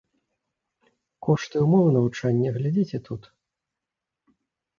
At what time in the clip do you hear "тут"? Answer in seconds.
3.11-3.21